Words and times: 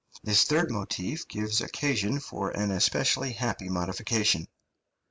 This 0.23 0.45
third 0.45 0.71
motif 0.71 1.27
gives 1.27 1.61
occasion 1.61 2.19
for 2.19 2.49
an 2.49 2.71
especially 2.71 3.33
happy 3.33 3.69
modification. 3.69 4.47